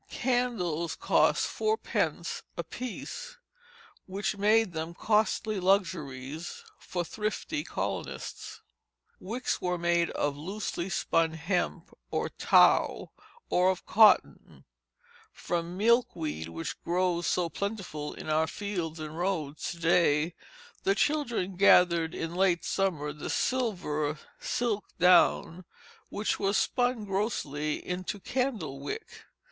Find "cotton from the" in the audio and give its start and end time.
13.85-15.83